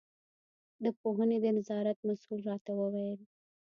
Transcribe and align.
د 0.83 0.85
پوهنې 0.99 1.37
د 1.41 1.45
نظارت 1.57 1.97
مسوول 2.07 2.39
راته 2.49 2.71
وویل. 2.75 3.21